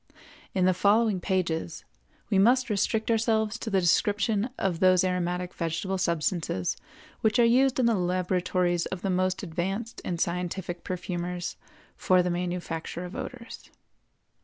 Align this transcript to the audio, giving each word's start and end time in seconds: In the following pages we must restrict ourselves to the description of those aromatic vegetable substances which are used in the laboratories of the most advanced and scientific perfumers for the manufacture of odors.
In 0.55 0.65
the 0.65 0.73
following 0.73 1.19
pages 1.19 1.85
we 2.31 2.39
must 2.39 2.71
restrict 2.71 3.11
ourselves 3.11 3.59
to 3.59 3.69
the 3.69 3.79
description 3.79 4.49
of 4.57 4.79
those 4.79 5.03
aromatic 5.03 5.53
vegetable 5.53 5.99
substances 5.99 6.75
which 7.19 7.37
are 7.37 7.45
used 7.45 7.79
in 7.79 7.85
the 7.85 7.93
laboratories 7.93 8.87
of 8.87 9.03
the 9.03 9.11
most 9.11 9.43
advanced 9.43 10.01
and 10.03 10.19
scientific 10.19 10.83
perfumers 10.83 11.55
for 11.95 12.23
the 12.23 12.31
manufacture 12.31 13.05
of 13.05 13.15
odors. 13.15 13.69